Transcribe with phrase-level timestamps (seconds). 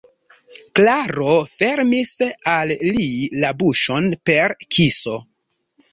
[0.79, 2.13] Klaro fermis
[2.55, 3.05] al li
[3.45, 5.15] la buŝon per kiso.